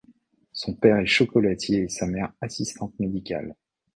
Son 0.51 0.73
père 0.73 0.97
est 0.97 1.05
chocolatier 1.05 1.83
et 1.83 1.87
sa 1.87 2.07
mère 2.07 2.33
assistante 2.41 2.99
médicale. 2.99 3.53